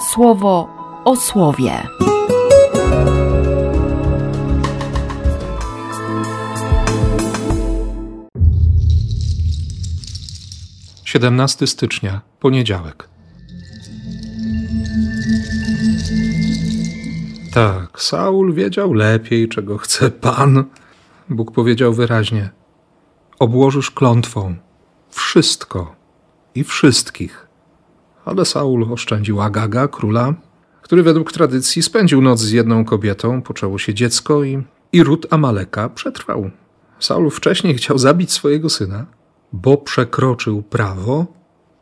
słowo 0.00 0.68
o 1.04 1.16
słowie. 1.16 1.72
Siedemnasty 11.04 11.66
stycznia, 11.66 12.20
poniedziałek. 12.40 13.08
Tak, 17.52 18.00
Saul 18.02 18.54
wiedział 18.54 18.92
lepiej, 18.92 19.48
czego 19.48 19.78
chce 19.78 20.10
Pan. 20.10 20.64
Bóg 21.28 21.52
powiedział 21.52 21.92
wyraźnie: 21.92 22.50
Obłożysz 23.38 23.90
klątwą 23.90 24.56
wszystko 25.10 25.96
i 26.54 26.64
wszystkich. 26.64 27.47
Ale 28.28 28.44
Saul 28.44 28.92
oszczędził 28.92 29.40
Agaga, 29.40 29.88
króla, 29.88 30.34
który 30.82 31.02
według 31.02 31.32
tradycji 31.32 31.82
spędził 31.82 32.22
noc 32.22 32.40
z 32.40 32.50
jedną 32.50 32.84
kobietą, 32.84 33.42
poczęło 33.42 33.78
się 33.78 33.94
dziecko 33.94 34.44
i, 34.44 34.62
i 34.92 35.02
ród 35.02 35.26
Amaleka 35.30 35.88
przetrwał. 35.88 36.50
Saul 36.98 37.30
wcześniej 37.30 37.74
chciał 37.74 37.98
zabić 37.98 38.32
swojego 38.32 38.70
syna, 38.70 39.06
bo 39.52 39.76
przekroczył 39.76 40.62
prawo, 40.62 41.26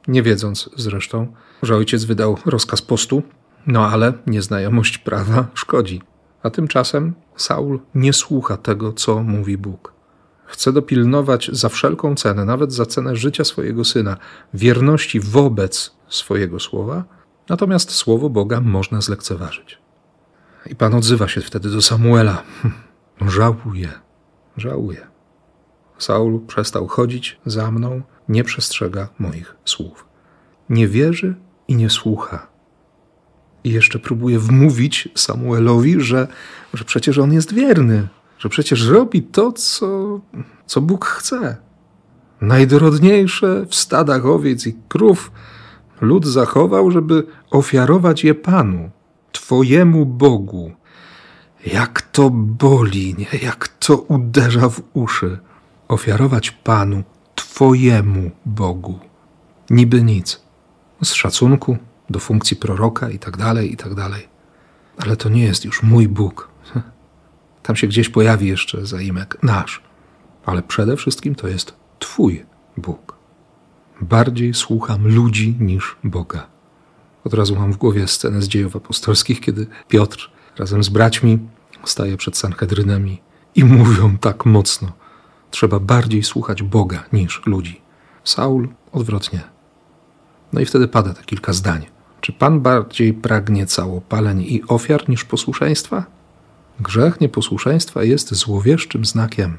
nie 0.09 0.23
wiedząc 0.23 0.71
zresztą, 0.77 1.27
że 1.63 1.77
ojciec 1.77 2.05
wydał 2.05 2.39
rozkaz 2.47 2.83
postu, 2.83 3.23
no 3.67 3.89
ale 3.89 4.13
nieznajomość 4.27 4.99
prawa 4.99 5.47
szkodzi. 5.55 6.03
A 6.43 6.51
tymczasem 6.51 7.15
Saul 7.37 7.81
nie 7.95 8.13
słucha 8.13 8.57
tego, 8.57 8.93
co 8.93 9.23
mówi 9.23 9.59
Bóg. 9.59 9.93
Chce 10.45 10.73
dopilnować 10.73 11.51
za 11.53 11.69
wszelką 11.69 12.15
cenę, 12.15 12.45
nawet 12.45 12.73
za 12.73 12.87
cenę 12.87 13.17
życia 13.17 13.45
swojego 13.45 13.85
syna, 13.85 14.17
wierności 14.55 15.21
wobec 15.21 15.96
swojego 16.09 16.61
słowa, 16.61 17.05
natomiast 17.49 17.91
słowo 17.91 18.31
Boga 18.31 18.61
można 18.61 19.01
zlekceważyć. 19.01 19.79
I 20.67 20.77
Pan 20.77 20.95
odzywa 20.95 21.29
się 21.29 21.41
wtedy 21.41 21.71
do 21.71 21.83
Samuela. 21.83 22.43
Hm, 22.63 22.75
żałuję, 23.37 23.91
żałuję. 24.57 25.07
Saul 25.99 26.47
przestał 26.47 26.87
chodzić 26.87 27.41
za 27.47 27.71
mną, 27.71 28.03
nie 28.29 28.45
przestrzega 28.45 29.09
moich 29.19 29.57
słów. 29.65 30.07
Nie 30.69 30.89
wierzy 30.89 31.35
i 31.69 31.77
nie 31.77 31.91
słucha. 31.91 32.47
I 33.65 33.71
jeszcze 33.71 33.99
próbuje 33.99 34.39
wmówić 34.39 35.09
Samuelowi, 35.15 36.01
że, 36.01 36.29
że 36.75 36.85
przecież 36.85 37.19
on 37.19 37.33
jest 37.33 37.55
wierny, 37.55 38.09
że 38.39 38.49
przecież 38.49 38.87
robi 38.87 39.23
to, 39.23 39.53
co, 39.53 40.21
co 40.67 40.81
Bóg 40.81 41.05
chce. 41.05 41.57
Najdorodniejsze 42.41 43.67
w 43.69 43.75
stadach 43.75 44.27
owiec 44.27 44.67
i 44.67 44.77
krów 44.89 45.31
lud 46.01 46.27
zachował, 46.27 46.91
żeby 46.91 47.27
ofiarować 47.51 48.25
je 48.25 48.35
Panu, 48.35 48.91
Twojemu 49.33 50.07
Bogu. 50.07 50.73
Jak 51.67 52.03
to 52.03 52.31
boli, 52.31 53.15
nie? 53.19 53.39
jak 53.43 53.69
to 53.69 53.97
uderza 53.97 54.69
w 54.69 54.83
uszy. 54.95 55.39
Ofiarować 55.89 56.51
Panu, 56.51 57.03
Twojemu 57.35 58.31
Bogu. 58.47 58.99
Niby 59.71 60.03
nic. 60.03 60.41
Z 61.03 61.13
szacunku 61.13 61.77
do 62.11 62.19
funkcji 62.19 62.57
proroka 62.57 63.11
i 63.11 63.19
tak 63.19 63.37
dalej, 63.37 63.73
i 63.73 63.77
tak 63.77 63.95
dalej. 63.95 64.29
Ale 64.99 65.17
to 65.17 65.29
nie 65.29 65.45
jest 65.45 65.65
już 65.65 65.83
mój 65.83 66.09
Bóg. 66.09 66.49
Tam 67.63 67.77
się 67.77 67.87
gdzieś 67.87 68.09
pojawi 68.09 68.49
jeszcze 68.49 68.87
zaimek 68.87 69.39
nasz. 69.43 69.83
Ale 70.47 70.63
przede 70.63 70.97
wszystkim 70.97 71.35
to 71.35 71.49
jest 71.49 71.75
Twój 71.99 72.47
Bóg. 72.77 73.16
Bardziej 74.01 74.55
słucham 74.55 75.09
ludzi 75.09 75.57
niż 75.61 75.97
Boga. 76.05 76.47
Od 77.25 77.35
razu 77.35 77.57
mam 77.57 77.73
w 77.73 77.77
głowie 77.77 78.09
scenę 78.09 78.43
z 78.43 78.49
dziejów 78.49 78.77
apostolskich, 78.77 79.41
kiedy 79.41 79.67
Piotr 79.89 80.31
razem 80.59 80.85
z 80.85 80.89
braćmi 80.89 81.39
staje 81.85 82.17
przed 82.17 82.37
Sanhedrynem 82.37 83.09
i, 83.09 83.21
i 83.55 83.65
mówią 83.65 84.19
tak 84.19 84.47
mocno: 84.47 84.93
Trzeba 85.51 85.81
bardziej 85.81 86.23
słuchać 86.23 86.63
Boga 86.63 87.05
niż 87.13 87.43
ludzi. 87.47 87.81
Saul 88.25 88.69
odwrotnie. 88.93 89.41
No 90.53 90.61
i 90.61 90.65
wtedy 90.65 90.89
pada 90.89 91.15
te 91.15 91.23
kilka 91.23 91.53
zdań. 91.53 91.87
Czy 92.21 92.33
Pan 92.33 92.61
bardziej 92.61 93.15
pragnie 93.15 93.67
całopaleń 93.67 94.43
i 94.43 94.63
ofiar 94.69 95.09
niż 95.09 95.25
posłuszeństwa? 95.25 96.07
Grzech 96.81 97.21
nieposłuszeństwa 97.21 98.05
jest 98.05 98.35
złowieszczym 98.35 99.05
znakiem. 99.05 99.57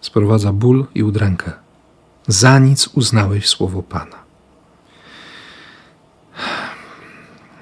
Sprowadza 0.00 0.52
ból 0.52 0.86
i 0.94 1.02
udrękę. 1.02 1.52
Za 2.30 2.58
nic 2.58 2.88
uznałeś 2.88 3.48
słowo 3.48 3.82
Pana. 3.82 4.16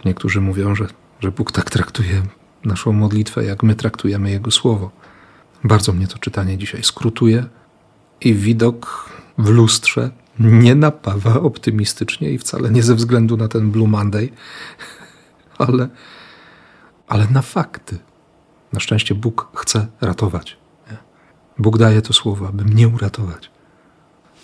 Niektórzy 0.04 0.40
mówią, 0.40 0.74
że, 0.74 0.86
że 1.20 1.30
Bóg 1.30 1.52
tak 1.52 1.70
traktuje 1.70 2.22
naszą 2.64 2.92
modlitwę, 2.92 3.44
jak 3.44 3.62
my 3.62 3.74
traktujemy 3.74 4.30
Jego 4.30 4.50
słowo. 4.50 4.90
Bardzo 5.64 5.92
mnie 5.92 6.06
to 6.06 6.18
czytanie 6.18 6.58
dzisiaj 6.58 6.82
skrutuje 6.82 7.46
i 8.20 8.34
widok 8.34 9.10
w 9.38 9.48
lustrze 9.48 10.10
nie 10.38 10.74
napawa 10.74 11.40
optymistycznie 11.40 12.30
i 12.30 12.38
wcale 12.38 12.70
nie 12.70 12.82
ze 12.82 12.94
względu 12.94 13.36
na 13.36 13.48
ten 13.48 13.70
Blue 13.70 13.88
Monday, 13.88 14.28
ale, 15.58 15.88
ale 17.06 17.26
na 17.26 17.42
fakty. 17.42 17.98
Na 18.72 18.80
szczęście 18.80 19.14
Bóg 19.14 19.48
chce 19.54 19.86
ratować. 20.00 20.56
Bóg 21.58 21.78
daje 21.78 22.02
to 22.02 22.12
słowo, 22.12 22.48
aby 22.48 22.64
mnie 22.64 22.88
uratować. 22.88 23.57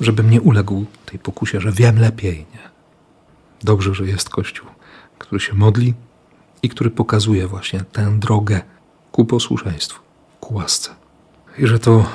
Żebym 0.01 0.31
nie 0.31 0.41
uległ 0.41 0.85
tej 1.07 1.19
pokusie, 1.19 1.61
że 1.61 1.73
wiem 1.73 1.99
lepiej. 1.99 2.39
Nie? 2.39 2.71
Dobrze, 3.63 3.95
że 3.95 4.07
jest 4.07 4.29
Kościół, 4.29 4.69
który 5.19 5.41
się 5.41 5.55
modli 5.55 5.95
i 6.63 6.69
który 6.69 6.91
pokazuje 6.91 7.47
właśnie 7.47 7.81
tę 7.81 8.19
drogę 8.19 8.61
ku 9.13 9.25
posłuszeństwu, 9.25 10.03
ku 10.41 10.55
łasce. 10.55 10.91
I 11.59 11.67
że 11.67 11.79
to 11.79 12.07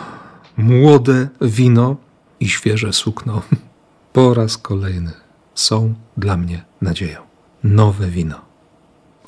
młode 0.57 1.27
wino 1.41 1.95
i 2.39 2.49
świeże 2.49 2.93
sukno 2.93 3.41
po 4.13 4.33
raz 4.33 4.57
kolejny 4.57 5.11
są 5.55 5.93
dla 6.17 6.37
mnie 6.37 6.65
nadzieją. 6.81 7.21
Nowe 7.63 8.07
wino. 8.07 8.41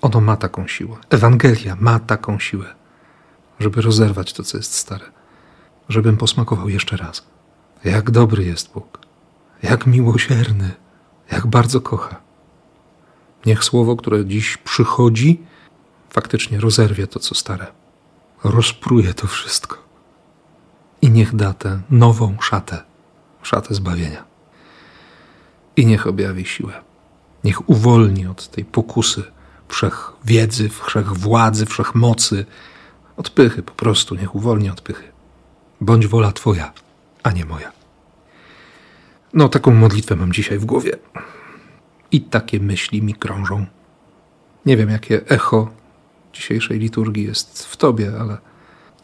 Ono 0.02 0.22
ma 0.22 0.38
taką 0.38 0.68
siłę. 0.68 0.98
Ewangelia 1.10 1.78
ma 1.80 2.00
taką 2.00 2.40
siłę, 2.40 2.66
żeby 3.60 3.82
rozerwać 3.82 4.34
to, 4.34 4.44
co 4.44 4.58
jest 4.58 4.74
stare. 4.74 5.06
Żebym 5.90 6.18
posmakował 6.18 6.70
jeszcze 6.70 6.98
raz. 6.98 7.24
Jak 7.84 8.12
dobry 8.12 8.44
jest 8.46 8.74
Bóg. 8.74 9.00
Jak 9.64 9.88
miłosierny. 9.88 10.72
Jak 11.32 11.48
bardzo 11.48 11.82
kocha. 11.82 12.22
Niech 13.46 13.64
słowo, 13.64 13.96
które 13.96 14.26
dziś 14.26 14.58
przychodzi, 14.58 15.42
faktycznie 16.10 16.60
rozerwie 16.60 17.08
to, 17.08 17.20
co 17.20 17.36
stare. 17.36 17.68
Rozpruje 18.44 19.14
to 19.14 19.28
wszystko. 19.28 19.78
I 21.02 21.10
niech 21.10 21.36
da 21.36 21.54
tę 21.54 21.82
nową 21.90 22.38
szatę, 22.42 22.84
szatę 23.44 23.74
zbawienia. 23.74 24.24
I 25.76 25.86
niech 25.86 26.08
objawi 26.08 26.46
siłę. 26.46 26.74
Niech 27.44 27.70
uwolni 27.70 28.28
od 28.28 28.48
tej 28.48 28.66
pokusy 28.66 29.24
wszechwiedzy, 29.68 30.70
wszechwładzy, 30.70 31.66
wszechmocy, 31.66 32.46
od 33.18 33.30
pychy 33.30 33.64
po 33.64 33.72
prostu, 33.72 34.16
niech 34.16 34.36
uwolni 34.36 34.70
od 34.70 34.82
pychy. 34.82 35.04
Bądź 35.82 36.08
wola 36.08 36.32
Twoja, 36.32 36.74
a 37.24 37.32
nie 37.32 37.46
moja. 37.46 37.72
No, 39.34 39.50
taką 39.50 39.72
modlitwę 39.72 40.16
mam 40.16 40.34
dzisiaj 40.34 40.58
w 40.60 40.66
głowie. 40.66 40.92
I 42.12 42.22
takie 42.22 42.60
myśli 42.60 43.04
mi 43.04 43.14
krążą. 43.14 43.66
Nie 44.66 44.78
wiem, 44.78 44.90
jakie 44.90 45.28
echo 45.28 45.70
dzisiejszej 46.34 46.80
liturgii 46.80 47.24
jest 47.24 47.66
w 47.66 47.78
Tobie, 47.78 48.12
ale, 48.20 48.38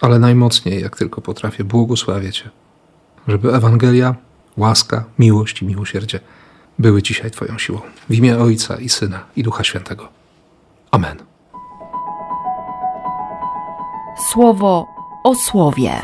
ale 0.02 0.20
najmocniej, 0.20 0.82
jak 0.82 0.98
tylko 0.98 1.22
potrafię, 1.22 1.64
błogosławię 1.64 2.32
Cię, 2.32 2.50
żeby 3.28 3.54
Ewangelia, 3.54 4.16
łaska, 4.58 5.04
miłość 5.20 5.62
i 5.62 5.66
miłosierdzie 5.66 6.20
były 6.80 7.04
dzisiaj 7.04 7.32
Twoją 7.32 7.58
siłą. 7.58 7.80
W 8.10 8.14
imię 8.14 8.38
Ojca 8.38 8.76
i 8.76 8.90
Syna 8.90 9.26
i 9.36 9.44
Ducha 9.44 9.64
Świętego. 9.64 10.10
Amen. 10.92 11.18
Słowo 14.32 14.88
o 15.24 15.36
słowie. 15.36 16.02